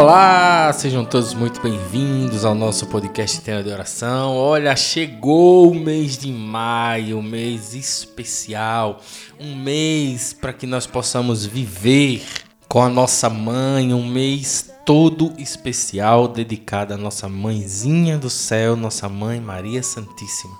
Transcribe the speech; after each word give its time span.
Olá, 0.00 0.72
sejam 0.72 1.04
todos 1.04 1.34
muito 1.34 1.60
bem-vindos 1.60 2.44
ao 2.44 2.54
nosso 2.54 2.86
podcast 2.86 3.40
Tenda 3.40 3.64
de 3.64 3.70
Oração. 3.70 4.36
Olha, 4.36 4.76
chegou 4.76 5.72
o 5.72 5.74
mês 5.74 6.16
de 6.16 6.30
maio, 6.30 7.20
mês 7.20 7.74
especial, 7.74 9.00
um 9.40 9.56
mês 9.56 10.32
para 10.32 10.52
que 10.52 10.68
nós 10.68 10.86
possamos 10.86 11.44
viver 11.44 12.24
com 12.68 12.80
a 12.80 12.88
nossa 12.88 13.28
mãe, 13.28 13.92
um 13.92 14.06
mês 14.06 14.70
todo 14.86 15.32
especial 15.36 16.28
dedicado 16.28 16.94
à 16.94 16.96
nossa 16.96 17.28
mãezinha 17.28 18.16
do 18.16 18.30
céu, 18.30 18.76
nossa 18.76 19.08
mãe 19.08 19.40
Maria 19.40 19.82
Santíssima. 19.82 20.56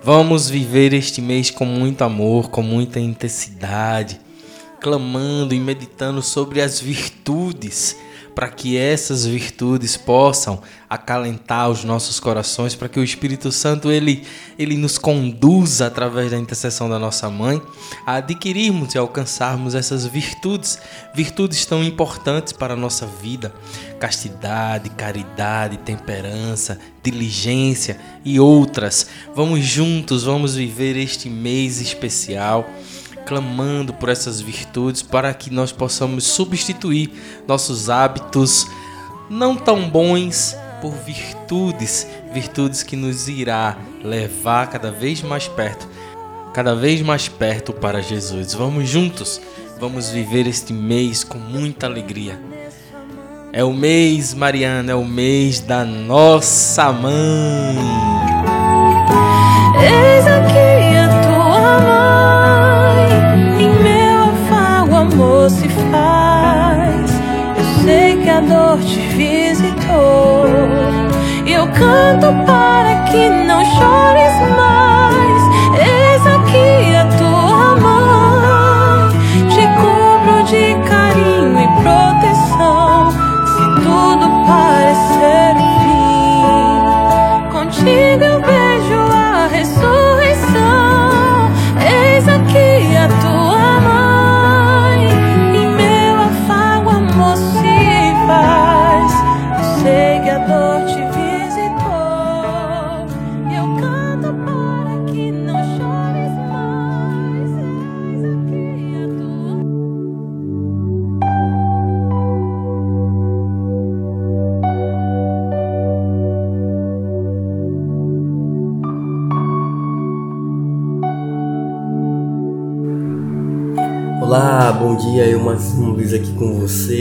Vamos 0.00 0.48
viver 0.48 0.92
este 0.92 1.20
mês 1.20 1.50
com 1.50 1.64
muito 1.64 2.04
amor, 2.04 2.48
com 2.48 2.62
muita 2.62 3.00
intensidade, 3.00 4.20
clamando 4.80 5.52
e 5.52 5.58
meditando 5.58 6.22
sobre 6.22 6.62
as 6.62 6.78
virtudes 6.78 8.05
para 8.36 8.48
que 8.48 8.76
essas 8.76 9.24
virtudes 9.24 9.96
possam 9.96 10.60
acalentar 10.90 11.70
os 11.70 11.84
nossos 11.84 12.20
corações, 12.20 12.74
para 12.74 12.86
que 12.86 13.00
o 13.00 13.02
Espírito 13.02 13.50
Santo 13.50 13.90
ele, 13.90 14.24
ele 14.58 14.76
nos 14.76 14.98
conduza 14.98 15.86
através 15.86 16.30
da 16.30 16.36
intercessão 16.36 16.86
da 16.86 16.98
nossa 16.98 17.30
mãe 17.30 17.62
a 18.04 18.16
adquirirmos 18.16 18.94
e 18.94 18.98
alcançarmos 18.98 19.74
essas 19.74 20.04
virtudes, 20.04 20.78
virtudes 21.14 21.64
tão 21.64 21.82
importantes 21.82 22.52
para 22.52 22.74
a 22.74 22.76
nossa 22.76 23.06
vida, 23.06 23.54
castidade, 23.98 24.90
caridade, 24.90 25.78
temperança, 25.78 26.78
diligência 27.02 27.98
e 28.22 28.38
outras. 28.38 29.06
Vamos 29.34 29.64
juntos, 29.64 30.24
vamos 30.24 30.56
viver 30.56 30.94
este 30.98 31.30
mês 31.30 31.80
especial 31.80 32.68
clamando 33.26 33.92
por 33.92 34.08
essas 34.08 34.40
virtudes 34.40 35.02
para 35.02 35.34
que 35.34 35.52
nós 35.52 35.72
possamos 35.72 36.24
substituir 36.24 37.10
nossos 37.46 37.90
hábitos 37.90 38.66
não 39.28 39.56
tão 39.56 39.90
bons 39.90 40.56
por 40.80 40.92
virtudes, 40.92 42.06
virtudes 42.32 42.82
que 42.82 42.96
nos 42.96 43.28
irá 43.28 43.76
levar 44.04 44.68
cada 44.68 44.90
vez 44.90 45.20
mais 45.22 45.48
perto, 45.48 45.88
cada 46.54 46.74
vez 46.74 47.02
mais 47.02 47.28
perto 47.28 47.72
para 47.72 48.00
Jesus. 48.00 48.54
Vamos 48.54 48.88
juntos, 48.88 49.40
vamos 49.80 50.10
viver 50.10 50.46
este 50.46 50.72
mês 50.72 51.24
com 51.24 51.38
muita 51.38 51.86
alegria. 51.86 52.40
É 53.52 53.64
o 53.64 53.72
mês, 53.72 54.34
Mariana, 54.34 54.92
é 54.92 54.94
o 54.94 55.04
mês 55.04 55.60
da 55.60 55.84
nossa 55.84 56.92
mãe. 56.92 57.76
Sei 68.36 68.40
que 68.40 68.40
a 68.40 68.40
dor 68.40 68.78
te 68.78 69.00
visitou, 69.16 70.46
eu 71.46 71.66
canto 71.68 72.34
para 72.44 73.04
que 73.04 73.28
não 73.28 73.64
chores 73.64 74.34
mais. 74.56 75.42
Eis 75.78 76.26
aqui 76.26 76.96
a 76.96 77.06
tua 77.16 77.76
mãe, 77.80 79.10
te 79.48 79.66
cubro 79.80 80.42
de 80.44 80.74
carinho 80.88 81.58
e 81.60 81.66
proteção. 81.82 83.10
Se 83.46 83.64
tudo 83.82 84.26
parecer 84.46 84.95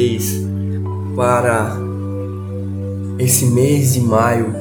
vocês 0.06 0.46
para 1.16 1.78
esse 3.18 3.46
mês 3.48 3.94
de 3.94 4.02
maio 4.02 4.54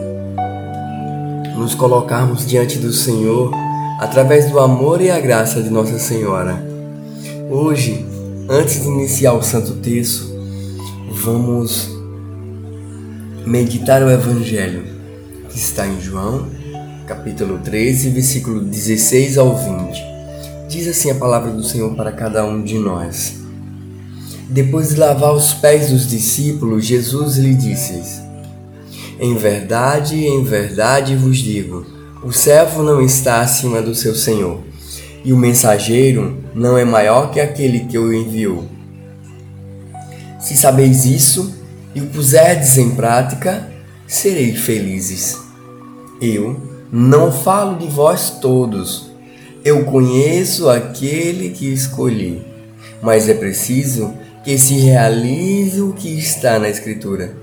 nos 1.57 1.75
colocarmos 1.75 2.47
diante 2.47 2.79
do 2.79 2.93
Senhor 2.93 3.53
através 4.01 4.51
do 4.51 4.59
amor 4.59 5.01
e 5.01 5.11
a 5.11 5.21
graça 5.21 5.63
de 5.63 5.69
Nossa 5.69 5.99
Senhora. 5.99 6.65
Hoje, 7.51 8.07
antes 8.49 8.83
de 8.83 8.89
iniciar 8.89 9.35
o 9.35 9.43
Santo 9.43 9.75
Terço, 9.75 10.35
vamos 11.11 11.91
meditar 13.45 14.03
o 14.03 14.11
Evangelho 14.11 14.85
que 15.49 15.59
está 15.59 15.87
em 15.87 16.01
João, 16.01 16.49
capítulo 17.07 17.59
13, 17.59 18.11
versículo 18.11 18.61
16 18.61 19.37
ao 19.37 19.55
20. 19.55 20.03
Diz 20.69 20.89
assim 20.89 21.11
a 21.11 21.15
palavra 21.15 21.51
do 21.51 21.63
Senhor 21.63 21.95
para 21.95 22.11
cada 22.11 22.45
um 22.45 22.63
de 22.63 22.79
nós. 22.79 23.44
Depois 24.49 24.91
de 24.91 24.97
lavar 24.97 25.35
os 25.35 25.55
pés 25.55 25.91
dos 25.91 26.07
discípulos, 26.07 26.85
Jesus 26.85 27.37
lhe 27.37 27.55
disse: 27.55 28.23
Em 29.19 29.35
verdade, 29.35 30.27
em 30.27 30.43
verdade 30.45 31.17
vos 31.17 31.39
digo: 31.39 31.87
o 32.23 32.33
servo 32.33 32.83
não 32.83 33.01
está 33.01 33.41
acima 33.41 33.81
do 33.81 33.95
seu 33.95 34.15
senhor, 34.15 34.61
e 35.25 35.33
o 35.33 35.37
mensageiro 35.37 36.39
não 36.55 36.77
é 36.77 36.85
maior 36.85 37.31
que 37.31 37.41
aquele 37.41 37.81
que 37.87 37.99
o 37.99 38.13
enviou. 38.13 38.65
Se 40.39 40.57
sabeis 40.57 41.05
isso 41.05 41.55
e 41.95 42.01
o 42.01 42.07
puserdes 42.07 42.77
em 42.77 42.91
prática, 42.95 43.71
sereis 44.07 44.61
felizes. 44.61 45.39
Eu 46.21 46.61
não 46.93 47.33
falo 47.33 47.79
de 47.79 47.87
vós 47.87 48.31
todos 48.41 49.15
eu 49.65 49.83
conheço 49.87 50.69
aquele 50.69 51.49
que 51.49 51.73
escolhi, 51.73 52.43
mas 53.01 53.31
é 53.31 53.35
preciso 53.35 54.13
que 54.45 54.59
se 54.59 54.75
realize 54.75 55.81
o 55.81 55.93
que 55.95 56.19
está 56.19 56.59
na 56.59 56.69
Escritura. 56.69 57.35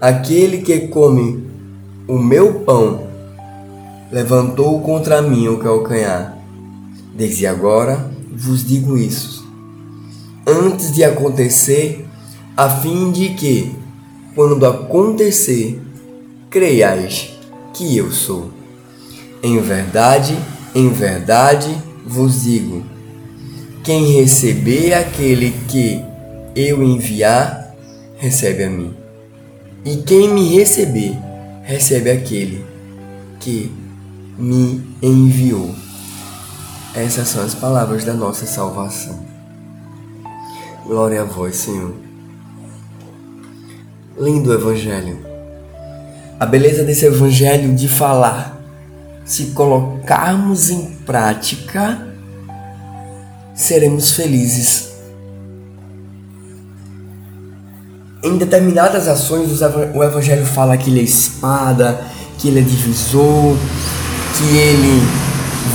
Aquele 0.00 0.58
que 0.58 0.88
come 0.88 1.46
o 2.08 2.18
meu 2.18 2.60
pão 2.60 3.06
levantou 4.10 4.80
contra 4.80 5.20
mim 5.20 5.48
o 5.48 5.58
calcanhar. 5.58 6.38
Desde 7.14 7.46
agora 7.46 8.10
vos 8.32 8.66
digo 8.66 8.96
isso, 8.96 9.46
antes 10.46 10.92
de 10.92 11.02
acontecer, 11.02 12.06
a 12.56 12.68
fim 12.68 13.10
de 13.10 13.30
que, 13.30 13.74
quando 14.34 14.66
acontecer, 14.66 15.80
creiais 16.50 17.32
que 17.74 17.96
eu 17.96 18.10
sou. 18.10 18.50
Em 19.42 19.58
verdade, 19.60 20.36
em 20.74 20.88
verdade 20.88 21.76
vos 22.06 22.44
digo: 22.44 22.84
quem 23.86 24.20
receber 24.20 24.94
aquele 24.94 25.52
que 25.68 26.04
eu 26.56 26.82
enviar, 26.82 27.72
recebe 28.16 28.64
a 28.64 28.68
mim. 28.68 28.92
E 29.84 29.98
quem 29.98 30.28
me 30.28 30.56
receber, 30.56 31.16
recebe 31.62 32.10
aquele 32.10 32.66
que 33.38 33.72
me 34.36 34.84
enviou. 35.00 35.72
Essas 36.96 37.28
são 37.28 37.44
as 37.44 37.54
palavras 37.54 38.04
da 38.04 38.12
nossa 38.12 38.44
salvação. 38.44 39.24
Glória 40.84 41.22
a 41.22 41.24
vós, 41.24 41.54
Senhor. 41.54 41.94
Lindo 44.18 44.52
Evangelho. 44.52 45.24
A 46.40 46.44
beleza 46.44 46.82
desse 46.82 47.06
Evangelho 47.06 47.72
de 47.72 47.86
falar, 47.86 48.60
se 49.24 49.52
colocarmos 49.52 50.70
em 50.70 50.86
prática, 51.06 52.05
seremos 53.56 54.10
felizes. 54.10 54.90
Em 58.22 58.36
determinadas 58.36 59.08
ações, 59.08 59.50
o 59.94 60.04
Evangelho 60.04 60.44
fala 60.44 60.76
que 60.76 60.90
ele 60.90 61.00
é 61.00 61.04
espada, 61.04 62.04
que 62.38 62.48
ele 62.48 62.60
é 62.60 62.62
divisor, 62.62 63.56
que 64.36 64.56
ele 64.56 65.00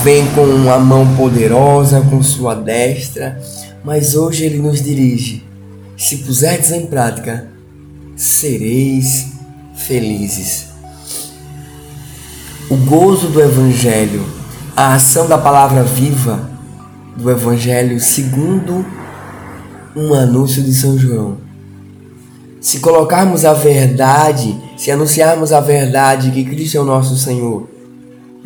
vem 0.03 0.25
com 0.27 0.71
a 0.71 0.77
mão 0.77 1.15
poderosa, 1.15 2.01
com 2.01 2.21
sua 2.21 2.53
destra, 2.53 3.41
mas 3.83 4.15
hoje 4.15 4.45
ele 4.45 4.59
nos 4.59 4.81
dirige. 4.81 5.43
Se 5.97 6.17
puserdes 6.17 6.71
em 6.71 6.85
prática, 6.85 7.47
sereis 8.15 9.27
felizes. 9.75 10.67
O 12.69 12.75
gozo 12.75 13.27
do 13.27 13.41
Evangelho, 13.41 14.25
a 14.75 14.95
ação 14.95 15.27
da 15.27 15.37
palavra 15.37 15.83
viva 15.83 16.50
do 17.15 17.29
Evangelho 17.29 17.99
segundo 17.99 18.85
um 19.95 20.13
anúncio 20.13 20.63
de 20.63 20.73
São 20.73 20.97
João, 20.97 21.37
se 22.61 22.79
colocarmos 22.79 23.43
a 23.43 23.53
verdade, 23.53 24.55
se 24.77 24.91
anunciarmos 24.91 25.51
a 25.51 25.59
verdade 25.59 26.31
que 26.31 26.43
Cristo 26.43 26.77
é 26.77 26.81
o 26.81 26.85
nosso 26.85 27.17
Senhor 27.17 27.67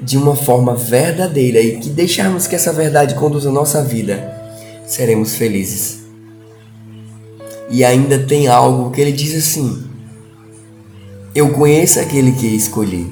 de 0.01 0.17
uma 0.17 0.35
forma 0.35 0.75
verdadeira 0.75 1.59
e 1.59 1.77
que 1.77 1.89
deixarmos 1.89 2.47
que 2.47 2.56
essa 2.56 2.71
verdade 2.71 3.15
conduza 3.15 3.50
a 3.50 3.51
nossa 3.51 3.83
vida, 3.83 4.33
seremos 4.85 5.35
felizes. 5.35 6.06
E 7.69 7.83
ainda 7.83 8.19
tem 8.19 8.47
algo 8.47 8.91
que 8.91 9.01
ele 9.01 9.11
diz 9.11 9.35
assim: 9.35 9.83
Eu 11.33 11.50
conheço 11.50 12.00
aquele 12.00 12.31
que 12.33 12.47
escolhi. 12.47 13.11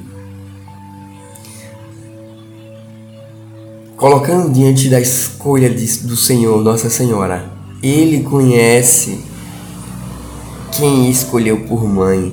Colocando 4.04 4.52
diante 4.52 4.90
da 4.90 5.00
escolha 5.00 5.70
do 5.70 6.14
Senhor, 6.14 6.62
Nossa 6.62 6.90
Senhora, 6.90 7.50
Ele 7.82 8.22
conhece 8.22 9.24
quem 10.76 11.08
escolheu 11.08 11.60
por 11.60 11.88
mãe. 11.88 12.30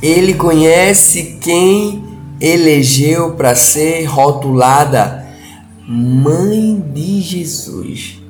Ele 0.00 0.34
conhece 0.34 1.36
quem 1.40 2.04
elegeu 2.40 3.32
para 3.32 3.56
ser 3.56 4.04
rotulada 4.04 5.26
mãe 5.84 6.80
de 6.94 7.20
Jesus. 7.20 8.22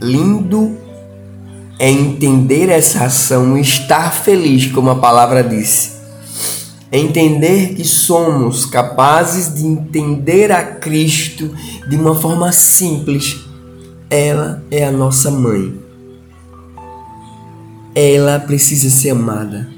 Lindo 0.00 0.78
é 1.80 1.90
entender 1.90 2.68
essa 2.68 3.06
ação, 3.06 3.58
estar 3.58 4.14
feliz, 4.14 4.70
como 4.70 4.90
a 4.90 4.94
palavra 4.94 5.42
disse. 5.42 5.93
Entender 6.96 7.74
que 7.74 7.84
somos 7.84 8.64
capazes 8.64 9.54
de 9.54 9.66
entender 9.66 10.52
a 10.52 10.62
Cristo 10.62 11.50
de 11.88 11.96
uma 11.96 12.14
forma 12.14 12.52
simples. 12.52 13.40
Ela 14.08 14.62
é 14.70 14.84
a 14.84 14.92
nossa 14.92 15.30
mãe 15.30 15.84
ela 17.94 18.40
precisa 18.40 18.90
ser 18.90 19.10
amada. 19.10 19.68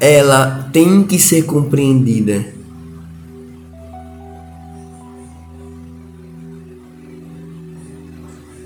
Ela 0.00 0.68
tem 0.72 1.02
que 1.02 1.18
ser 1.18 1.44
compreendida. 1.44 2.54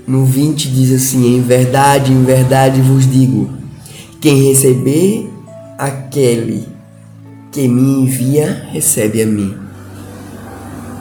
No 0.05 0.25
20 0.25 0.69
diz 0.69 0.91
assim: 0.91 1.37
Em 1.37 1.41
verdade, 1.41 2.11
em 2.11 2.23
verdade 2.23 2.81
vos 2.81 3.09
digo: 3.09 3.49
quem 4.21 4.43
receber 4.49 5.29
aquele 5.79 6.67
que 7.53 7.65
me 7.65 8.01
envia, 8.01 8.67
recebe 8.69 9.21
a 9.21 9.25
mim. 9.25 9.55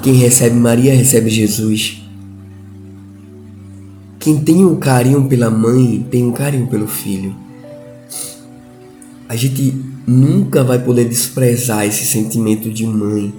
Quem 0.01 0.15
recebe 0.15 0.55
Maria, 0.55 0.95
recebe 0.95 1.29
Jesus. 1.29 2.01
Quem 4.21 4.39
tem 4.39 4.65
um 4.65 4.77
carinho 4.77 5.29
pela 5.29 5.51
mãe 5.51 6.07
tem 6.09 6.25
um 6.25 6.33
carinho 6.33 6.69
pelo 6.69 6.87
filho. 6.87 7.35
A 9.29 9.35
gente 9.35 9.75
nunca 10.07 10.63
vai 10.63 10.79
poder 10.79 11.09
desprezar 11.09 11.85
esse 11.85 12.07
sentimento 12.07 12.71
de 12.71 12.87
mãe. 12.87 13.35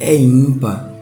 É 0.00 0.14
ímpar. 0.16 0.92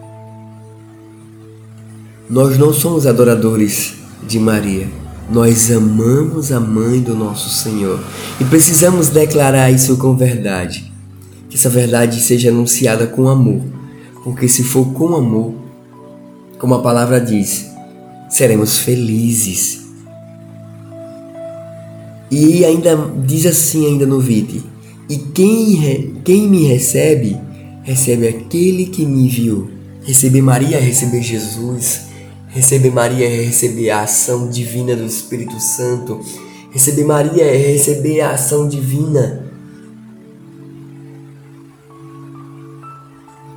Nós 2.28 2.58
não 2.58 2.72
somos 2.72 3.06
adoradores 3.06 3.94
de 4.26 4.38
Maria. 4.38 5.07
Nós 5.30 5.70
amamos 5.70 6.50
a 6.50 6.58
mãe 6.58 7.00
do 7.00 7.14
nosso 7.14 7.50
Senhor 7.50 8.02
e 8.40 8.44
precisamos 8.44 9.10
declarar 9.10 9.70
isso 9.70 9.98
com 9.98 10.16
verdade. 10.16 10.90
Que 11.50 11.56
essa 11.56 11.68
verdade 11.68 12.18
seja 12.20 12.48
anunciada 12.48 13.06
com 13.06 13.28
amor, 13.28 13.62
porque 14.24 14.48
se 14.48 14.62
for 14.64 14.86
com 14.94 15.14
amor, 15.14 15.54
como 16.58 16.74
a 16.74 16.82
palavra 16.82 17.20
diz, 17.20 17.66
seremos 18.30 18.78
felizes. 18.78 19.86
E 22.30 22.64
ainda 22.64 22.96
diz 23.26 23.44
assim 23.44 23.86
ainda 23.86 24.06
no 24.06 24.20
vídeo: 24.20 24.62
E 25.10 25.16
quem, 25.18 26.16
quem 26.24 26.48
me 26.48 26.64
recebe, 26.64 27.36
recebe 27.82 28.28
aquele 28.28 28.86
que 28.86 29.04
me 29.04 29.26
enviou. 29.26 29.68
Receber 30.04 30.40
Maria 30.40 30.80
receber 30.80 31.22
Jesus. 31.22 32.07
Receber 32.48 32.90
Maria 32.90 33.26
é 33.26 33.44
receber 33.44 33.90
a 33.90 34.02
ação 34.02 34.48
divina 34.48 34.96
do 34.96 35.04
Espírito 35.04 35.60
Santo. 35.60 36.20
Receber 36.72 37.04
Maria 37.04 37.44
é 37.44 37.56
receber 37.56 38.22
a 38.22 38.30
ação 38.30 38.66
divina. 38.66 39.46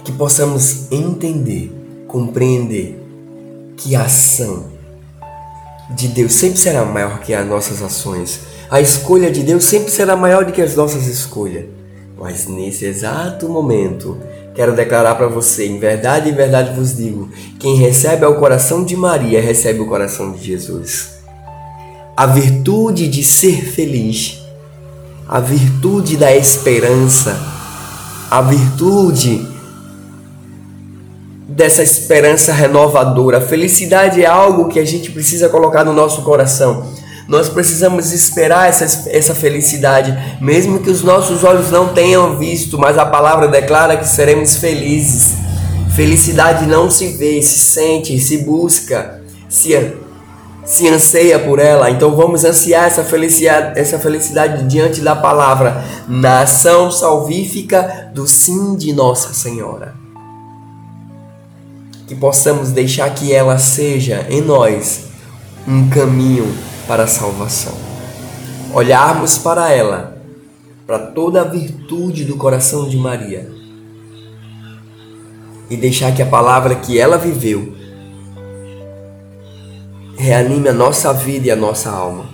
Que 0.03 0.11
possamos 0.11 0.91
entender, 0.91 1.71
compreender 2.07 3.01
que 3.77 3.95
a 3.95 4.03
ação 4.03 4.65
de 5.95 6.09
Deus 6.09 6.33
sempre 6.33 6.57
será 6.57 6.83
maior 6.83 7.19
que 7.21 7.33
as 7.33 7.47
nossas 7.47 7.81
ações. 7.81 8.41
A 8.69 8.81
escolha 8.81 9.31
de 9.31 9.41
Deus 9.41 9.63
sempre 9.63 9.91
será 9.91 10.17
maior 10.17 10.44
do 10.44 10.51
que 10.51 10.61
as 10.61 10.75
nossas 10.75 11.07
escolhas. 11.07 11.65
Mas 12.17 12.45
nesse 12.45 12.85
exato 12.85 13.47
momento, 13.49 14.17
quero 14.56 14.75
declarar 14.75 15.15
para 15.15 15.27
você, 15.27 15.68
em 15.68 15.80
verdade, 15.80 16.30
em 16.30 16.33
verdade 16.33 16.75
vos 16.75 16.95
digo, 16.95 17.30
quem 17.59 17.75
recebe 17.75 18.25
ao 18.25 18.36
coração 18.36 18.83
de 18.83 18.95
Maria, 18.95 19.42
recebe 19.42 19.80
o 19.80 19.88
coração 19.88 20.31
de 20.31 20.44
Jesus. 20.44 21.21
A 22.15 22.25
virtude 22.25 23.07
de 23.07 23.24
ser 23.24 23.63
feliz, 23.65 24.39
a 25.27 25.39
virtude 25.39 26.18
da 26.18 26.36
esperança, 26.36 27.39
a 28.30 28.42
virtude 28.42 29.48
dessa 31.47 31.83
esperança 31.83 32.54
renovadora. 32.54 33.38
A 33.38 33.42
felicidade 33.42 34.24
é 34.24 34.25
algo 34.25 34.68
que 34.68 34.80
a 34.80 34.86
gente 34.86 35.12
precisa 35.12 35.50
colocar 35.50 35.83
no 35.83 35.94
nosso 35.94 36.21
coração. 36.24 36.86
Nós 37.31 37.48
precisamos 37.48 38.12
esperar 38.12 38.68
essa, 38.68 39.10
essa 39.10 39.33
felicidade, 39.33 40.13
mesmo 40.42 40.80
que 40.80 40.89
os 40.89 41.01
nossos 41.01 41.45
olhos 41.45 41.72
não 41.72 41.94
tenham 41.94 42.38
visto, 42.38 42.78
mas 42.78 42.98
a 42.98 43.06
palavra 43.06 43.48
declara 43.48 43.95
que 43.95 44.06
seremos 44.06 44.57
felizes. 44.57 45.36
Felicidade 45.95 46.66
não 46.66 46.92
se 46.92 47.07
vê, 47.13 47.42
se 47.42 47.57
sente, 47.57 48.19
se 48.19 48.39
busca, 48.39 49.22
se, 49.48 49.94
se 50.66 50.89
anseia 50.89 51.39
por 51.39 51.57
ela. 51.57 51.89
Então 51.89 52.13
vamos 52.18 52.44
ansiar 52.44 52.88
essa 52.88 53.01
felicidade, 53.01 53.80
essa 53.80 53.98
felicidade 53.98 54.66
diante 54.66 55.00
da 55.00 55.16
palavra, 55.16 55.86
na 56.10 56.42
ação 56.42 56.92
salvífica 56.92 58.11
do 58.14 58.28
sim 58.28 58.76
de 58.76 58.92
Nossa 58.92 59.33
Senhora 59.33 60.02
que 62.07 62.16
possamos 62.16 62.71
deixar 62.71 63.09
que 63.11 63.31
ela 63.31 63.57
seja 63.57 64.28
em 64.30 64.42
nós 64.42 65.06
um 65.66 65.88
caminho 65.88 66.54
para 66.92 67.04
a 67.04 67.07
salvação. 67.07 67.74
Olharmos 68.74 69.38
para 69.38 69.71
ela, 69.71 70.21
para 70.86 71.00
toda 71.00 71.40
a 71.40 71.45
virtude 71.45 72.26
do 72.26 72.36
coração 72.36 72.90
de 72.90 72.98
Maria 72.98 73.50
e 75.69 75.78
deixar 75.78 76.14
que 76.14 76.21
a 76.21 76.26
palavra 76.26 76.76
que 76.76 77.00
ela 77.00 77.18
viveu 77.18 77.74
reanime 80.18 80.68
a 80.68 80.74
nossa 80.74 81.14
vida 81.14 81.48
e 81.48 81.52
a 81.52 81.56
nossa 81.56 81.90
alma. 81.90 82.26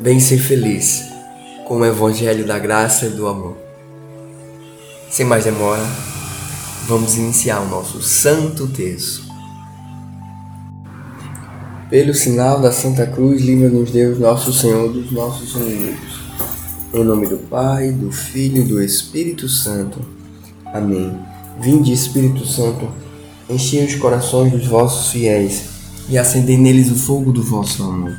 Vem 0.00 0.18
ser 0.18 0.38
feliz 0.38 1.04
com 1.68 1.76
o 1.76 1.86
Evangelho 1.86 2.44
da 2.44 2.58
graça 2.58 3.06
e 3.06 3.10
do 3.10 3.28
amor. 3.28 3.56
Sem 5.08 5.24
mais 5.24 5.44
demora, 5.44 5.86
vamos 6.88 7.14
iniciar 7.16 7.60
o 7.60 7.68
nosso 7.68 8.02
santo 8.02 8.66
texto. 8.66 9.21
Pelo 11.92 12.14
sinal 12.14 12.58
da 12.58 12.72
Santa 12.72 13.06
Cruz, 13.06 13.42
livra-nos 13.42 13.90
Deus, 13.90 14.18
nosso 14.18 14.50
Senhor, 14.50 14.90
dos 14.90 15.12
nossos 15.12 15.54
inimigos. 15.56 16.22
Em 16.94 17.04
nome 17.04 17.26
do 17.26 17.36
Pai, 17.36 17.92
do 17.92 18.10
Filho 18.10 18.62
e 18.62 18.64
do 18.64 18.82
Espírito 18.82 19.46
Santo. 19.46 20.00
Amém. 20.72 21.14
Vinde, 21.60 21.92
Espírito 21.92 22.46
Santo, 22.46 22.88
enchei 23.46 23.84
os 23.84 23.94
corações 23.96 24.50
dos 24.52 24.66
vossos 24.66 25.12
fiéis 25.12 25.64
e 26.08 26.16
acendei 26.16 26.56
neles 26.56 26.90
o 26.90 26.94
fogo 26.94 27.30
do 27.30 27.42
vosso 27.42 27.82
amor. 27.82 28.16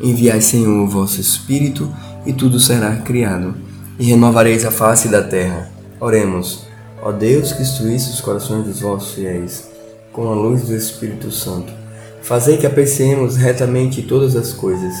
Enviai, 0.00 0.40
Senhor, 0.40 0.82
o 0.82 0.88
vosso 0.90 1.20
Espírito, 1.20 1.88
e 2.26 2.32
tudo 2.32 2.58
será 2.58 2.96
criado, 2.96 3.54
e 4.00 4.04
renovareis 4.04 4.64
a 4.64 4.72
face 4.72 5.06
da 5.06 5.22
terra. 5.22 5.70
Oremos. 6.00 6.66
Ó 7.00 7.12
Deus 7.12 7.52
que 7.52 7.62
instruísse 7.62 8.10
os 8.10 8.20
corações 8.20 8.66
dos 8.66 8.80
vossos 8.80 9.14
fiéis 9.14 9.68
com 10.12 10.28
a 10.28 10.34
luz 10.34 10.62
do 10.62 10.74
Espírito 10.74 11.30
Santo, 11.30 11.81
fazei 12.22 12.56
que 12.56 12.66
apreciemos 12.66 13.36
retamente 13.36 14.02
todas 14.02 14.34
as 14.36 14.52
coisas, 14.52 14.94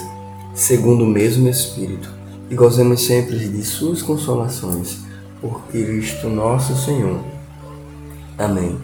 segundo 0.54 1.04
o 1.04 1.08
mesmo 1.08 1.48
Espírito, 1.48 2.10
e 2.50 2.54
gozemos 2.54 3.06
sempre 3.06 3.38
de 3.38 3.62
suas 3.62 4.02
consolações, 4.02 4.98
por 5.40 5.62
Cristo 5.68 6.28
nosso 6.28 6.76
Senhor. 6.76 7.20
Amém. 8.38 8.76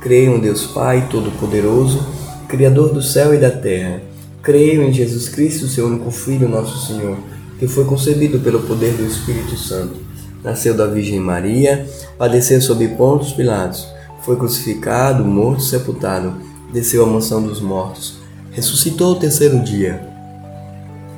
Creio 0.00 0.36
em 0.36 0.40
Deus 0.40 0.66
Pai 0.66 1.08
Todo-Poderoso, 1.10 2.06
Criador 2.48 2.92
do 2.92 3.02
céu 3.02 3.34
e 3.34 3.38
da 3.38 3.50
terra. 3.50 4.00
Creio 4.42 4.82
em 4.82 4.92
Jesus 4.92 5.28
Cristo, 5.28 5.66
seu 5.66 5.86
único 5.86 6.10
Filho, 6.10 6.48
nosso 6.48 6.86
Senhor, 6.86 7.16
que 7.58 7.66
foi 7.66 7.84
concebido 7.84 8.38
pelo 8.38 8.60
poder 8.60 8.92
do 8.92 9.04
Espírito 9.04 9.56
Santo 9.56 10.06
nasceu 10.46 10.74
da 10.74 10.86
Virgem 10.86 11.18
Maria, 11.18 11.84
padeceu 12.16 12.62
sob 12.62 12.86
Pontos 12.90 13.32
Pilatos, 13.32 13.84
foi 14.22 14.36
crucificado, 14.36 15.24
morto 15.24 15.60
e 15.60 15.64
sepultado, 15.64 16.34
desceu 16.72 17.04
à 17.04 17.06
mansão 17.06 17.42
dos 17.42 17.60
mortos, 17.60 18.18
ressuscitou 18.52 19.14
ao 19.14 19.20
terceiro 19.20 19.62
dia, 19.62 20.00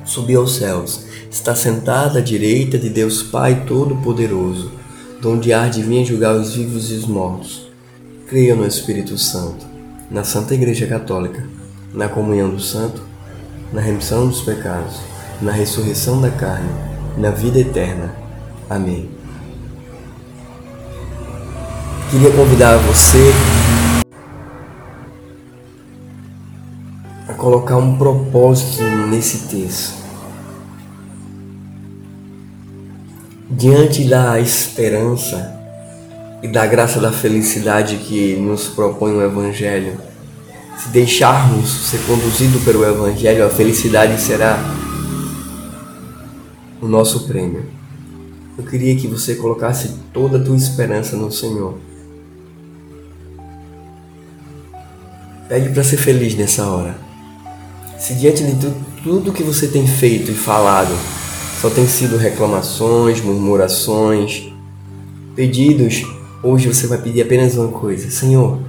subiu 0.05 0.41
aos 0.41 0.55
céus, 0.55 1.05
está 1.31 1.55
sentada 1.55 2.19
à 2.19 2.21
direita 2.21 2.77
de 2.77 2.89
Deus 2.89 3.21
Pai 3.23 3.65
Todo-Poderoso, 3.65 4.71
donde 5.21 5.53
há 5.53 5.67
de 5.67 5.81
vir 5.81 6.05
julgar 6.05 6.35
os 6.35 6.55
vivos 6.55 6.91
e 6.91 6.95
os 6.95 7.05
mortos. 7.05 7.69
Creio 8.27 8.55
no 8.55 8.65
Espírito 8.65 9.17
Santo, 9.17 9.65
na 10.09 10.23
Santa 10.23 10.53
Igreja 10.53 10.87
Católica, 10.87 11.47
na 11.93 12.07
comunhão 12.07 12.49
do 12.49 12.59
Santo, 12.59 13.01
na 13.71 13.81
remissão 13.81 14.27
dos 14.27 14.41
pecados, 14.41 14.97
na 15.41 15.51
ressurreição 15.51 16.21
da 16.21 16.29
carne, 16.29 16.69
na 17.17 17.31
vida 17.31 17.59
eterna. 17.59 18.13
Amém. 18.69 19.09
Queria 22.11 22.31
convidar 22.31 22.77
você 22.77 23.31
colocar 27.39 27.77
um 27.77 27.97
propósito 27.97 28.83
nesse 29.09 29.47
texto. 29.47 29.97
Diante 33.49 34.03
da 34.03 34.39
esperança 34.39 35.57
e 36.43 36.47
da 36.47 36.67
graça 36.67 36.99
da 36.99 37.11
felicidade 37.11 37.95
que 37.97 38.35
nos 38.35 38.67
propõe 38.67 39.13
o 39.13 39.23
Evangelho, 39.23 39.97
se 40.77 40.89
deixarmos 40.89 41.89
ser 41.89 41.99
conduzidos 42.05 42.61
pelo 42.63 42.85
Evangelho, 42.85 43.45
a 43.45 43.49
felicidade 43.49 44.19
será 44.21 44.57
o 46.81 46.87
nosso 46.87 47.25
prêmio. 47.25 47.65
Eu 48.57 48.65
queria 48.65 48.95
que 48.95 49.07
você 49.07 49.35
colocasse 49.35 49.95
toda 50.13 50.37
a 50.37 50.43
tua 50.43 50.55
esperança 50.55 51.15
no 51.15 51.31
Senhor. 51.31 51.77
Pede 55.47 55.69
para 55.69 55.83
ser 55.83 55.97
feliz 55.97 56.35
nessa 56.35 56.67
hora. 56.67 57.08
Se 57.99 58.13
diante 58.13 58.43
de 58.43 58.55
tudo, 58.55 58.89
tudo 59.03 59.33
que 59.33 59.43
você 59.43 59.67
tem 59.67 59.85
feito 59.85 60.31
e 60.31 60.33
falado 60.33 60.93
só 61.61 61.69
tem 61.69 61.85
sido 61.85 62.17
reclamações, 62.17 63.21
murmurações, 63.21 64.51
pedidos, 65.35 66.03
hoje 66.41 66.67
você 66.67 66.87
vai 66.87 66.97
pedir 66.97 67.21
apenas 67.21 67.55
uma 67.55 67.67
coisa: 67.67 68.09
Senhor, 68.09 68.59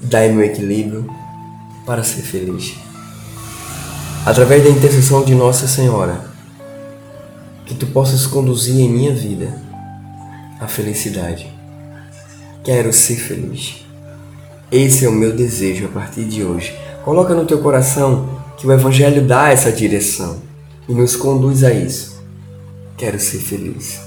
dai-me 0.00 0.38
o 0.38 0.44
equilíbrio 0.44 1.08
para 1.84 2.04
ser 2.04 2.22
feliz. 2.22 2.74
Através 4.24 4.62
da 4.62 4.70
intercessão 4.70 5.24
de 5.24 5.34
Nossa 5.34 5.66
Senhora, 5.66 6.24
que 7.64 7.74
tu 7.74 7.86
possas 7.86 8.26
conduzir 8.26 8.80
em 8.80 8.88
minha 8.88 9.14
vida 9.14 9.60
a 10.60 10.68
felicidade. 10.68 11.52
Quero 12.62 12.92
ser 12.92 13.16
feliz. 13.16 13.84
Esse 14.70 15.04
é 15.04 15.08
o 15.08 15.12
meu 15.12 15.32
desejo 15.32 15.86
a 15.86 15.88
partir 15.88 16.24
de 16.24 16.44
hoje. 16.44 16.74
Coloca 17.04 17.34
no 17.34 17.46
teu 17.46 17.58
coração 17.58 18.35
que 18.56 18.66
o 18.66 18.72
Evangelho 18.72 19.26
dá 19.26 19.50
essa 19.50 19.70
direção 19.70 20.38
e 20.88 20.92
nos 20.92 21.16
conduz 21.16 21.62
a 21.64 21.72
isso. 21.72 22.22
Quero 22.96 23.18
ser 23.18 23.38
feliz. 23.38 24.00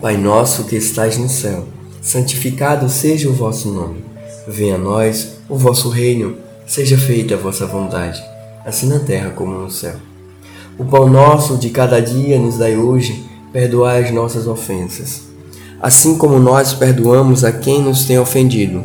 Pai 0.00 0.16
nosso 0.16 0.64
que 0.64 0.76
estais 0.76 1.18
no 1.18 1.28
céu, 1.28 1.66
santificado 2.00 2.88
seja 2.88 3.28
o 3.28 3.34
vosso 3.34 3.70
nome. 3.70 4.04
Venha 4.48 4.76
a 4.76 4.78
nós 4.78 5.36
o 5.48 5.56
vosso 5.56 5.88
reino, 5.90 6.36
seja 6.66 6.96
feita 6.96 7.34
a 7.34 7.38
vossa 7.38 7.66
vontade, 7.66 8.22
assim 8.64 8.88
na 8.88 9.00
terra 9.00 9.30
como 9.30 9.52
no 9.52 9.70
céu. 9.70 9.96
O 10.78 10.84
pão 10.84 11.08
nosso 11.08 11.58
de 11.58 11.68
cada 11.70 12.00
dia 12.00 12.38
nos 12.38 12.56
dai 12.56 12.76
hoje, 12.76 13.24
perdoai 13.52 14.04
as 14.04 14.10
nossas 14.10 14.46
ofensas 14.46 15.30
assim 15.80 16.18
como 16.18 16.38
nós 16.38 16.74
perdoamos 16.74 17.42
a 17.42 17.50
quem 17.50 17.82
nos 17.82 18.04
tem 18.04 18.18
ofendido. 18.18 18.84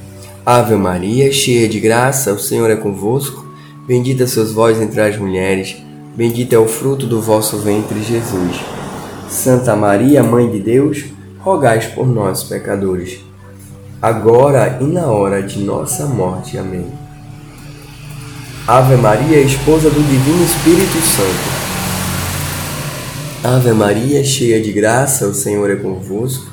Ave 0.43 0.75
Maria, 0.75 1.31
cheia 1.31 1.69
de 1.69 1.79
graça, 1.79 2.33
o 2.33 2.39
Senhor 2.39 2.67
é 2.71 2.75
convosco. 2.75 3.45
Bendita 3.87 4.25
sois 4.25 4.51
vós 4.51 4.81
entre 4.81 4.99
as 4.99 5.15
mulheres, 5.15 5.75
bendito 6.15 6.53
é 6.53 6.57
o 6.57 6.67
fruto 6.67 7.05
do 7.05 7.21
vosso 7.21 7.57
ventre, 7.57 8.01
Jesus. 8.01 8.59
Santa 9.29 9.75
Maria, 9.75 10.23
Mãe 10.23 10.49
de 10.49 10.59
Deus, 10.59 11.05
rogai 11.39 11.79
por 11.93 12.07
nós, 12.07 12.43
pecadores, 12.43 13.19
agora 14.01 14.79
e 14.81 14.85
na 14.85 15.05
hora 15.05 15.43
de 15.43 15.59
nossa 15.59 16.07
morte. 16.07 16.57
Amém. 16.57 16.87
Ave 18.67 18.95
Maria, 18.95 19.39
esposa 19.41 19.91
do 19.91 20.01
Divino 20.01 20.43
Espírito 20.43 21.01
Santo. 21.01 21.61
Ave 23.43 23.73
Maria, 23.73 24.23
cheia 24.23 24.59
de 24.59 24.71
graça, 24.71 25.27
o 25.27 25.35
Senhor 25.35 25.69
é 25.69 25.75
convosco. 25.75 26.49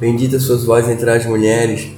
Bendita 0.00 0.40
sois 0.40 0.64
vós 0.64 0.88
entre 0.88 1.08
as 1.10 1.24
mulheres, 1.24 1.97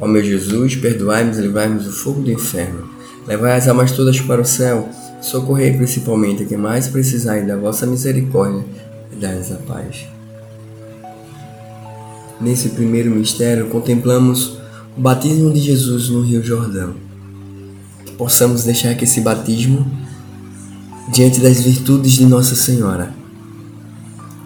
Ó 0.00 0.06
meu 0.06 0.22
Jesus, 0.22 0.76
perdoai-nos 0.76 1.38
e 1.38 1.42
livrai-nos 1.42 1.84
do 1.84 1.92
fogo 1.92 2.22
do 2.22 2.30
inferno. 2.30 2.88
Levai 3.26 3.56
as 3.56 3.68
almas 3.68 3.92
todas 3.92 4.20
para 4.20 4.40
o 4.40 4.44
céu, 4.44 4.88
socorrei 5.20 5.72
principalmente 5.72 6.42
a 6.42 6.46
quem 6.46 6.56
mais 6.56 6.88
precisar 6.88 7.44
da 7.44 7.56
vossa 7.56 7.86
misericórdia 7.86 8.64
e 9.12 9.16
dai-nos 9.16 9.50
a 9.52 9.56
paz. 9.56 10.06
Nesse 12.40 12.70
primeiro 12.70 13.10
mistério, 13.10 13.66
contemplamos 13.66 14.58
o 14.96 15.00
batismo 15.00 15.52
de 15.52 15.60
Jesus 15.60 16.08
no 16.08 16.22
Rio 16.22 16.42
Jordão. 16.42 16.94
Que 18.04 18.12
possamos 18.12 18.64
deixar 18.64 18.94
que 18.94 19.04
esse 19.04 19.20
batismo, 19.20 19.90
diante 21.12 21.40
das 21.40 21.60
virtudes 21.60 22.12
de 22.12 22.24
Nossa 22.24 22.54
Senhora, 22.54 23.12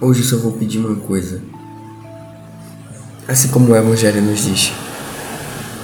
hoje 0.00 0.22
eu 0.22 0.26
só 0.26 0.36
vou 0.38 0.52
pedir 0.52 0.78
uma 0.78 0.96
coisa 0.96 1.40
assim 3.28 3.48
como 3.48 3.72
o 3.72 3.76
Evangelho 3.76 4.20
nos 4.20 4.44
diz, 4.44 4.72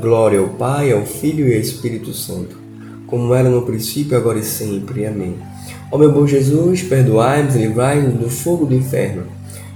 Glória 0.00 0.40
ao 0.40 0.48
Pai, 0.48 0.92
ao 0.92 1.06
Filho 1.06 1.46
e 1.46 1.54
ao 1.54 1.60
Espírito 1.60 2.12
Santo, 2.12 2.56
como 3.06 3.32
era 3.32 3.48
no 3.48 3.62
princípio, 3.62 4.16
agora 4.16 4.38
e 4.38 4.44
sempre. 4.44 5.06
Amém. 5.06 5.36
Ó 5.92 5.96
meu 5.96 6.10
bom 6.10 6.26
Jesus, 6.26 6.82
perdoai-nos 6.82 7.54
e 7.54 7.58
livrai-nos 7.58 8.14
do 8.14 8.28
fogo 8.28 8.66
do 8.66 8.74
inferno. 8.74 9.24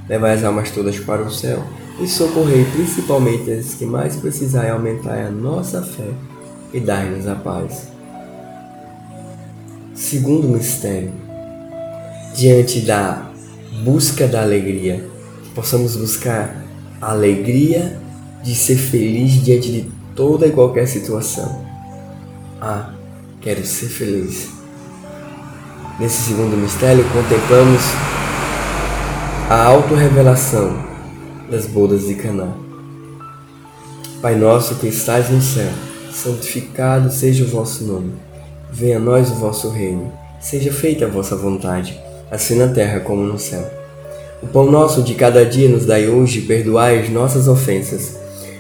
Levai 0.09 0.35
as 0.35 0.43
almas 0.43 0.71
todas 0.73 0.99
para 0.99 1.23
o 1.23 1.31
céu 1.31 1.63
e 2.01 2.09
socorrei 2.09 2.65
principalmente 2.65 3.51
as 3.51 3.75
que 3.75 3.85
mais 3.85 4.17
precisarem 4.17 4.71
aumentar 4.71 5.27
a 5.27 5.31
nossa 5.31 5.83
fé 5.83 6.11
e 6.73 6.81
dai-nos 6.81 7.29
a 7.29 7.37
paz. 7.37 7.89
Segundo 9.95 10.49
mistério, 10.49 11.13
diante 12.35 12.81
da 12.81 13.31
busca 13.85 14.27
da 14.27 14.43
alegria, 14.43 15.05
possamos 15.55 15.95
buscar 15.95 16.65
a 17.01 17.13
alegria 17.13 18.01
de 18.43 18.55
ser 18.55 18.77
feliz 18.77 19.45
diante 19.45 19.71
de 19.71 19.98
toda 20.19 20.49
e 20.49 20.51
qualquer 20.51 20.89
situação. 20.89 21.65
Ah, 22.61 22.91
quero 23.41 23.65
ser 23.65 23.87
feliz. 23.87 24.49
Nesse 26.01 26.23
segundo 26.23 26.57
mistério, 26.57 27.05
contemplamos 27.13 27.81
a 29.49 29.63
autorrevelação 29.63 30.77
das 31.49 31.67
bodas 31.67 32.09
de 32.09 32.17
Caná. 32.17 32.49
Pai 34.21 34.35
nosso 34.35 34.75
que 34.75 34.89
estás 34.89 35.31
no 35.31 35.41
céu, 35.41 35.71
santificado 36.13 37.13
seja 37.13 37.45
o 37.45 37.49
vosso 37.49 37.85
nome. 37.85 38.13
Venha 38.73 38.97
a 38.97 39.01
nós 39.01 39.31
o 39.31 39.37
vosso 39.37 39.71
reino. 39.71 40.13
Seja 40.41 40.73
feita 40.73 41.05
a 41.05 41.09
vossa 41.09 41.37
vontade, 41.37 41.97
assim 42.29 42.57
na 42.57 42.67
terra 42.67 42.99
como 42.99 43.23
no 43.23 43.39
céu. 43.39 43.71
O 44.43 44.49
pão 44.49 44.69
nosso 44.69 45.01
de 45.01 45.15
cada 45.15 45.47
dia 45.47 45.69
nos 45.69 45.87
dai 45.87 46.09
hoje, 46.09 46.41
perdoai 46.41 46.99
as 46.99 47.09
nossas 47.09 47.47
ofensas 47.47 48.18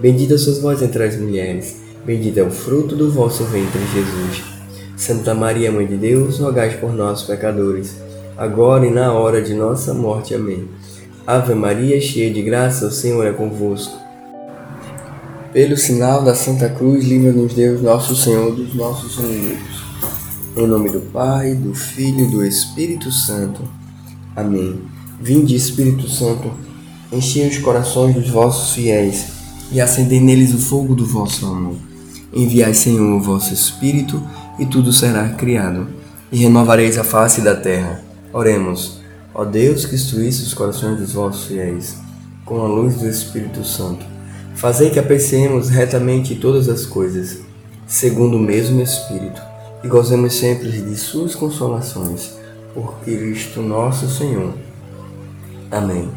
Bendita 0.00 0.38
sois 0.38 0.58
vós 0.58 0.80
entre 0.80 1.04
as 1.04 1.14
mulheres, 1.14 1.76
bendito 2.06 2.38
é 2.38 2.42
o 2.42 2.50
fruto 2.50 2.96
do 2.96 3.12
vosso 3.12 3.44
ventre, 3.44 3.78
Jesus. 3.92 4.42
Santa 4.96 5.34
Maria, 5.34 5.70
Mãe 5.70 5.86
de 5.86 5.96
Deus, 5.96 6.38
rogai 6.38 6.74
por 6.78 6.94
nós, 6.94 7.22
pecadores, 7.24 7.96
agora 8.34 8.86
e 8.86 8.90
na 8.90 9.12
hora 9.12 9.42
de 9.42 9.52
nossa 9.52 9.92
morte. 9.92 10.34
Amém. 10.34 10.66
Ave 11.26 11.54
Maria, 11.54 12.00
cheia 12.00 12.32
de 12.32 12.40
graça, 12.40 12.86
o 12.86 12.90
Senhor 12.90 13.26
é 13.26 13.32
convosco. 13.32 13.94
Pelo 15.52 15.76
sinal 15.76 16.24
da 16.24 16.34
Santa 16.34 16.70
Cruz, 16.70 17.04
livra-nos 17.04 17.52
Deus, 17.52 17.82
nosso 17.82 18.16
Senhor, 18.16 18.52
dos 18.52 18.74
nossos 18.74 19.18
inimigos. 19.18 19.84
Em 20.56 20.66
nome 20.66 20.88
do 20.88 21.00
Pai, 21.12 21.54
do 21.54 21.74
Filho 21.74 22.24
e 22.24 22.30
do 22.30 22.42
Espírito 22.42 23.12
Santo. 23.12 23.60
Amém. 24.34 24.80
Vinde, 25.20 25.54
Espírito 25.54 26.08
Santo, 26.08 26.50
enchei 27.12 27.46
os 27.46 27.58
corações 27.58 28.14
dos 28.14 28.30
vossos 28.30 28.72
fiéis 28.72 29.39
e 29.70 29.80
acendei 29.80 30.20
neles 30.20 30.54
o 30.54 30.58
fogo 30.58 30.94
do 30.94 31.06
vosso 31.06 31.46
amor. 31.46 31.76
Enviai, 32.32 32.74
Senhor, 32.74 33.16
o 33.16 33.20
vosso 33.20 33.52
Espírito, 33.52 34.22
e 34.58 34.66
tudo 34.66 34.92
será 34.92 35.28
criado, 35.30 35.88
e 36.30 36.38
renovareis 36.38 36.98
a 36.98 37.04
face 37.04 37.40
da 37.40 37.56
terra. 37.56 38.02
Oremos, 38.32 39.00
ó 39.34 39.44
Deus 39.44 39.84
que 39.84 39.94
instruísse 39.94 40.42
os 40.42 40.54
corações 40.54 40.98
dos 40.98 41.12
vossos 41.12 41.46
fiéis, 41.46 41.96
com 42.44 42.62
a 42.62 42.68
luz 42.68 42.96
do 42.96 43.08
Espírito 43.08 43.64
Santo. 43.64 44.04
Fazei 44.54 44.90
que 44.90 44.98
apreciemos 44.98 45.68
retamente 45.68 46.34
todas 46.34 46.68
as 46.68 46.84
coisas, 46.84 47.38
segundo 47.86 48.36
o 48.36 48.40
mesmo 48.40 48.80
Espírito, 48.80 49.40
e 49.82 49.88
gozemos 49.88 50.34
sempre 50.34 50.70
de 50.70 50.96
suas 50.96 51.34
consolações, 51.34 52.32
por 52.74 53.00
Cristo 53.00 53.62
nosso 53.62 54.08
Senhor. 54.08 54.52
Amém. 55.70 56.08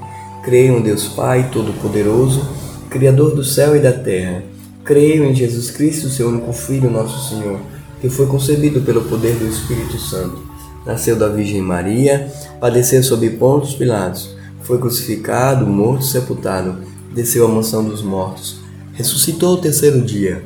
Creio 0.43 0.77
em 0.77 0.81
Deus 0.81 1.07
Pai 1.07 1.49
Todo-Poderoso, 1.51 2.45
Criador 2.93 3.33
do 3.33 3.43
céu 3.43 3.75
e 3.75 3.79
da 3.79 3.91
terra. 3.91 4.43
Creio 4.85 5.25
em 5.25 5.33
Jesus 5.33 5.71
Cristo, 5.71 6.09
seu 6.09 6.27
único 6.27 6.53
Filho, 6.53 6.91
nosso 6.91 7.27
Senhor, 7.27 7.59
que 7.99 8.07
foi 8.07 8.27
concebido 8.27 8.81
pelo 8.81 9.05
poder 9.05 9.33
do 9.33 9.47
Espírito 9.47 9.97
Santo. 9.97 10.37
Nasceu 10.85 11.15
da 11.15 11.27
Virgem 11.27 11.59
Maria, 11.59 12.31
padeceu 12.59 13.01
sob 13.01 13.27
Pontos 13.31 13.73
Pilatos, 13.73 14.35
foi 14.61 14.77
crucificado, 14.77 15.65
morto 15.65 16.05
sepultado, 16.05 16.83
desceu 17.11 17.47
à 17.47 17.49
mansão 17.49 17.83
dos 17.83 18.03
mortos, 18.03 18.57
ressuscitou 18.93 19.55
o 19.55 19.61
terceiro 19.61 19.99
dia, 19.99 20.43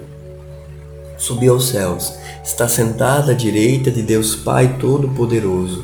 subiu 1.18 1.54
aos 1.54 1.68
céus, 1.68 2.14
está 2.46 2.66
sentado 2.66 3.32
à 3.32 3.34
direita 3.34 3.92
de 3.92 4.02
Deus 4.02 4.36
Pai 4.36 4.78
Todo-Poderoso, 4.80 5.84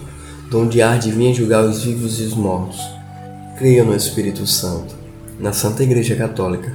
donde 0.49 0.82
há 0.82 0.95
de 0.95 1.12
vir 1.12 1.34
julgar 1.34 1.65
os 1.65 1.84
vivos 1.84 2.21
e 2.21 2.23
os 2.23 2.34
mortos. 2.34 2.80
Creio 3.58 3.84
no 3.84 3.93
Espírito 3.93 4.47
Santo, 4.47 5.03
na 5.43 5.51
Santa 5.51 5.84
Igreja 5.84 6.15
Católica, 6.15 6.71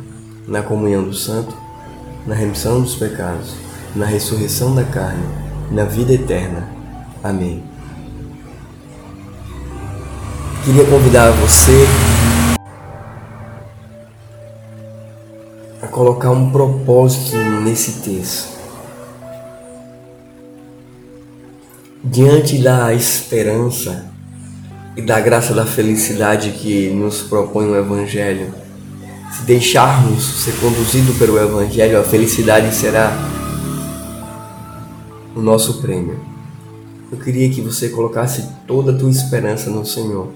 na 0.46 0.62
comunhão 0.62 1.02
do 1.02 1.14
santo, 1.14 1.56
na 2.26 2.34
remissão 2.34 2.82
dos 2.82 2.96
pecados, 2.96 3.54
na 3.96 4.04
ressurreição 4.04 4.74
da 4.74 4.84
carne, 4.84 5.26
na 5.70 5.84
vida 5.84 6.12
eterna. 6.12 6.68
Amém. 7.24 7.64
Queria 10.66 10.84
convidar 10.84 11.30
você 11.30 11.86
a 15.80 15.86
colocar 15.86 16.30
um 16.30 16.50
propósito 16.50 17.38
nesse 17.64 18.02
texto. 18.02 18.58
Diante 22.04 22.62
da 22.62 22.92
esperança 22.92 24.17
e 24.98 25.00
da 25.00 25.20
graça 25.20 25.54
da 25.54 25.64
felicidade 25.64 26.50
que 26.50 26.90
nos 26.90 27.22
propõe 27.22 27.66
o 27.66 27.76
Evangelho, 27.76 28.52
se 29.30 29.42
deixarmos 29.42 30.24
ser 30.42 30.50
conduzidos 30.58 31.16
pelo 31.16 31.38
Evangelho, 31.38 32.00
a 32.00 32.02
felicidade 32.02 32.74
será 32.74 33.12
o 35.36 35.40
nosso 35.40 35.80
prêmio. 35.80 36.18
Eu 37.12 37.18
queria 37.18 37.48
que 37.48 37.60
você 37.60 37.90
colocasse 37.90 38.44
toda 38.66 38.90
a 38.90 38.98
tua 38.98 39.08
esperança 39.08 39.70
no 39.70 39.86
Senhor. 39.86 40.32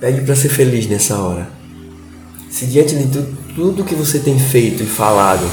Pede 0.00 0.22
para 0.22 0.34
ser 0.34 0.48
feliz 0.48 0.86
nessa 0.86 1.18
hora. 1.18 1.46
Se 2.48 2.64
diante 2.64 2.96
de 2.96 3.06
tudo, 3.08 3.38
tudo 3.54 3.84
que 3.84 3.94
você 3.94 4.18
tem 4.18 4.38
feito 4.38 4.82
e 4.82 4.86
falado 4.86 5.46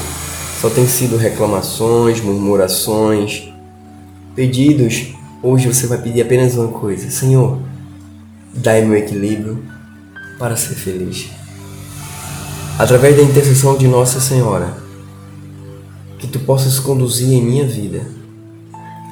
só 0.58 0.70
tem 0.70 0.88
sido 0.88 1.18
reclamações, 1.18 2.22
murmurações, 2.22 3.52
pedidos, 4.34 5.12
hoje 5.44 5.68
você 5.68 5.86
vai 5.86 5.98
pedir 5.98 6.22
apenas 6.22 6.54
uma 6.56 6.68
coisa: 6.68 7.10
Senhor, 7.10 7.58
dai-me 8.54 8.90
o 8.90 8.96
equilíbrio 8.96 9.62
para 10.38 10.56
ser 10.56 10.74
feliz. 10.74 11.28
Através 12.78 13.16
da 13.16 13.22
intercessão 13.22 13.76
de 13.76 13.86
Nossa 13.86 14.18
Senhora, 14.20 14.74
que 16.18 16.26
tu 16.26 16.40
possas 16.40 16.80
conduzir 16.80 17.32
em 17.32 17.44
minha 17.44 17.66
vida 17.66 18.04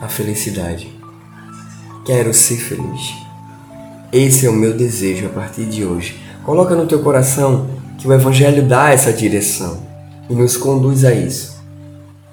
a 0.01 0.09
felicidade. 0.09 0.93
Quero 2.05 2.35
ser 2.35 2.57
feliz. 2.57 3.13
Esse 4.13 4.47
é 4.47 4.51
o 4.51 4.53
meu 4.53 4.77
desejo 4.77 5.27
a 5.27 5.29
partir 5.29 5.65
de 5.67 5.85
hoje. 5.85 6.21
Coloca 6.45 6.75
no 6.75 6.87
teu 6.87 7.01
coração 7.01 7.71
que 7.99 8.09
o 8.09 8.13
Evangelho 8.13 8.67
dá 8.67 8.91
essa 8.91 9.13
direção 9.13 9.81
e 10.29 10.35
nos 10.35 10.57
conduz 10.57 11.05
a 11.05 11.15
isso. 11.15 11.63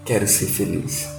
Quero 0.04 0.28
ser 0.28 0.48
feliz. 0.48 1.19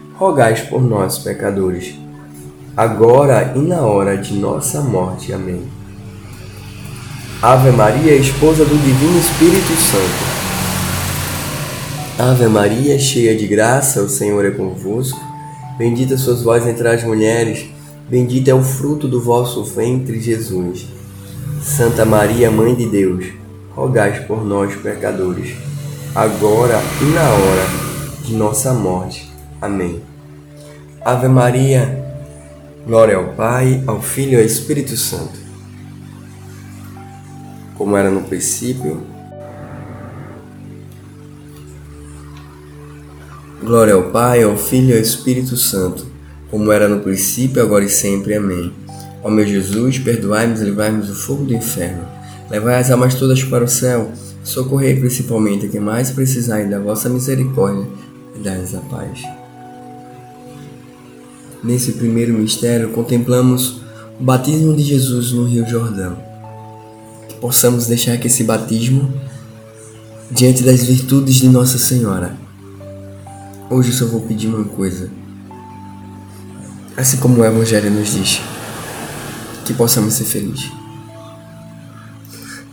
rogai 0.21 0.53
por 0.67 0.83
nós, 0.83 1.17
pecadores, 1.17 1.95
agora 2.77 3.53
e 3.55 3.59
na 3.59 3.81
hora 3.81 4.15
de 4.15 4.35
nossa 4.35 4.79
morte. 4.79 5.33
Amém. 5.33 5.63
Ave 7.41 7.71
Maria, 7.71 8.15
esposa 8.15 8.63
do 8.63 8.77
Divino 8.77 9.17
Espírito 9.17 9.73
Santo. 9.81 10.31
Ave 12.19 12.45
Maria, 12.45 12.99
cheia 12.99 13.35
de 13.35 13.47
graça, 13.47 13.99
o 14.03 14.07
Senhor 14.07 14.45
é 14.45 14.51
convosco. 14.51 15.19
Bendita 15.79 16.15
sois 16.15 16.43
vós 16.43 16.67
entre 16.67 16.87
as 16.87 17.03
mulheres, 17.03 17.65
bendito 18.07 18.47
é 18.47 18.53
o 18.53 18.61
fruto 18.61 19.07
do 19.07 19.19
vosso 19.19 19.63
ventre, 19.63 20.21
Jesus. 20.21 20.85
Santa 21.63 22.05
Maria, 22.05 22.51
Mãe 22.51 22.75
de 22.75 22.85
Deus, 22.85 23.25
rogai 23.71 24.23
por 24.27 24.45
nós, 24.45 24.75
pecadores, 24.75 25.55
agora 26.13 26.79
e 27.01 27.05
na 27.05 27.27
hora 27.27 27.65
de 28.23 28.35
nossa 28.35 28.71
morte. 28.71 29.27
Amém. 29.59 30.10
Ave 31.03 31.27
Maria, 31.27 32.03
glória 32.85 33.15
ao 33.15 33.33
Pai, 33.33 33.83
ao 33.87 34.01
Filho 34.01 34.33
e 34.33 34.35
ao 34.35 34.45
Espírito 34.45 34.95
Santo, 34.95 35.39
como 37.75 37.97
era 37.97 38.09
no 38.09 38.21
princípio, 38.21 39.01
Glória 43.63 43.93
ao 43.93 44.09
Pai, 44.09 44.41
ao 44.41 44.57
Filho 44.57 44.89
e 44.89 44.93
ao 44.93 44.99
Espírito 44.99 45.55
Santo, 45.55 46.07
como 46.49 46.71
era 46.71 46.89
no 46.89 46.99
princípio, 46.99 47.61
agora 47.61 47.85
e 47.85 47.89
sempre. 47.89 48.33
Amém. 48.33 48.73
Ó 49.23 49.29
meu 49.29 49.45
Jesus, 49.45 49.99
perdoai-nos 49.99 50.61
e 50.61 50.65
livrai-nos 50.65 51.07
do 51.07 51.13
fogo 51.13 51.45
do 51.45 51.53
inferno. 51.53 52.03
Levai 52.49 52.79
as 52.79 52.89
almas 52.89 53.13
todas 53.13 53.43
para 53.43 53.63
o 53.63 53.67
céu, 53.67 54.11
socorrei 54.43 54.99
principalmente 54.99 55.67
a 55.67 55.69
quem 55.69 55.79
mais 55.79 56.09
precisar 56.09 56.67
da 56.67 56.79
vossa 56.79 57.07
misericórdia 57.07 57.87
e 58.35 58.39
dai-nos 58.39 58.73
a 58.73 58.79
paz. 58.81 59.40
Nesse 61.63 61.93
primeiro 61.93 62.33
mistério, 62.33 62.89
contemplamos 62.91 63.81
o 64.19 64.23
batismo 64.23 64.75
de 64.75 64.83
Jesus 64.83 65.31
no 65.31 65.45
Rio 65.45 65.67
Jordão. 65.67 66.17
Que 67.27 67.35
possamos 67.35 67.87
deixar 67.87 68.17
que 68.17 68.27
esse 68.27 68.43
batismo, 68.43 69.13
diante 70.29 70.63
das 70.63 70.83
virtudes 70.83 71.35
de 71.35 71.49
Nossa 71.49 71.77
Senhora, 71.77 72.35
Hoje 73.73 73.89
eu 73.89 73.95
só 73.95 74.05
vou 74.05 74.19
pedir 74.19 74.49
uma 74.49 74.65
coisa. 74.65 75.09
Assim 76.97 77.15
como 77.15 77.39
o 77.39 77.45
Evangelho 77.45 77.89
nos 77.89 78.11
diz, 78.11 78.41
que 79.63 79.73
possamos 79.73 80.15
ser 80.15 80.25
felizes. 80.25 80.69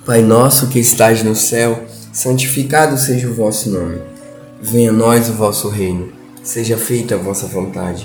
Pai 0.05 0.23
nosso 0.23 0.67
que 0.67 0.81
estás 0.81 1.23
no 1.23 1.37
céu, 1.37 1.87
santificado 2.13 2.99
seja 2.99 3.29
o 3.29 3.33
vosso 3.33 3.71
nome. 3.71 4.01
Venha 4.61 4.91
a 4.91 4.93
nós 4.93 5.29
o 5.29 5.35
vosso 5.35 5.69
reino. 5.69 6.09
Seja 6.43 6.77
feita 6.77 7.15
a 7.15 7.19
vossa 7.19 7.47
vontade, 7.47 8.05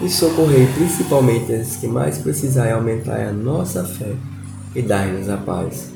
e 0.00 0.08
socorrei 0.08 0.66
principalmente 0.74 1.52
as 1.52 1.76
que 1.76 1.86
mais 1.86 2.18
precisarem 2.18 2.72
aumentar 2.72 3.20
a 3.20 3.32
nossa 3.32 3.84
fé 3.84 4.12
e 4.74 4.80
dai-nos 4.80 5.28
a 5.28 5.36
paz. 5.36 5.90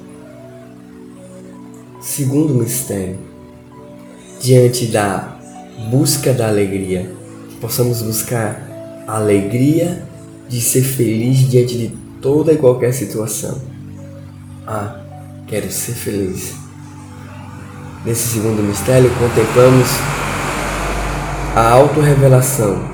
Segundo 2.00 2.54
mistério, 2.54 3.18
diante 4.40 4.86
da 4.86 5.38
busca 5.90 6.34
da 6.34 6.48
alegria, 6.48 7.10
possamos 7.60 8.02
buscar 8.02 8.60
a 9.06 9.16
alegria 9.16 10.06
de 10.48 10.60
ser 10.60 10.82
feliz 10.82 11.38
diante 11.48 11.78
de 11.78 11.96
toda 12.20 12.52
e 12.52 12.58
qualquer 12.58 12.92
situação. 12.92 13.58
Ah, 14.66 15.00
quero 15.46 15.70
ser 15.70 15.92
feliz. 15.92 16.52
Nesse 18.04 18.34
segundo 18.34 18.62
mistério, 18.62 19.10
contemplamos 19.18 19.88
a 21.56 21.70
autorrevelação 21.70 22.93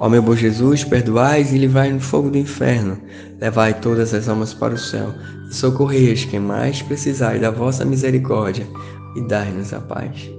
Ó 0.00 0.08
meu 0.08 0.22
bom 0.22 0.36
Jesus, 0.36 0.84
perdoais 0.84 1.52
e 1.52 1.58
livrai 1.58 1.92
no 1.92 2.00
fogo 2.00 2.30
do 2.30 2.38
inferno, 2.38 2.96
levai 3.40 3.74
todas 3.74 4.14
as 4.14 4.28
almas 4.28 4.54
para 4.54 4.74
o 4.74 4.78
céu 4.78 5.12
e 5.50 5.54
socorrei 5.54 6.12
as 6.12 6.24
que 6.24 6.38
mais 6.38 6.80
precisai 6.82 7.40
da 7.40 7.50
vossa 7.50 7.84
misericórdia 7.84 8.66
e 9.16 9.20
dai-nos 9.26 9.72
a 9.72 9.80
paz. 9.80 10.30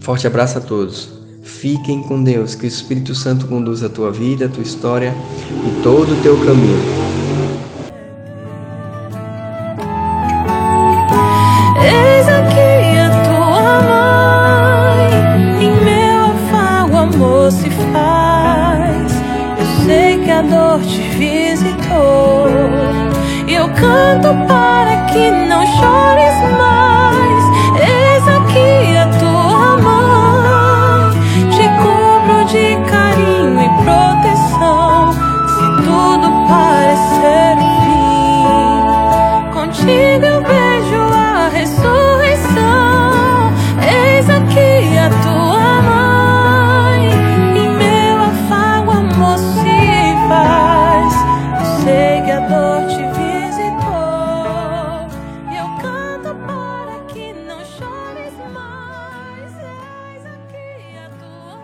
Forte 0.00 0.26
abraço 0.26 0.58
a 0.58 0.60
todos. 0.60 1.20
Fiquem 1.42 2.02
com 2.02 2.22
Deus, 2.22 2.54
que 2.54 2.64
o 2.64 2.68
Espírito 2.68 3.14
Santo 3.14 3.46
conduza 3.46 3.86
a 3.86 3.90
tua 3.90 4.10
vida, 4.10 4.46
a 4.46 4.48
tua 4.48 4.62
história 4.62 5.14
e 5.62 5.82
todo 5.82 6.14
o 6.14 6.22
teu 6.22 6.38
caminho. 6.38 7.19